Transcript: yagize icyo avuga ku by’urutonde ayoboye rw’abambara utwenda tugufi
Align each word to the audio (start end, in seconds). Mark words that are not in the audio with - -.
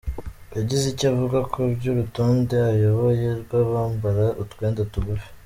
yagize 0.57 0.85
icyo 0.87 1.05
avuga 1.13 1.39
ku 1.51 1.59
by’urutonde 1.75 2.57
ayoboye 2.71 3.27
rw’abambara 3.41 4.25
utwenda 4.43 4.81
tugufi 4.93 5.29